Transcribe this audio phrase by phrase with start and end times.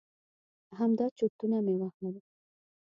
[0.77, 2.15] همدا چرتونه مې وهل.